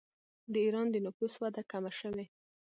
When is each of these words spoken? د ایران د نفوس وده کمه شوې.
د 0.51 0.53
ایران 0.65 0.87
د 0.91 0.95
نفوس 1.05 1.33
وده 1.41 1.61
کمه 1.71 1.91
شوې. 1.99 2.25